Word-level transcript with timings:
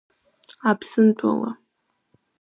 Аԥсынтәыла! 0.69 1.49